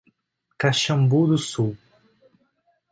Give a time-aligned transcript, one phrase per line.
[0.59, 1.77] Caxambu do Sul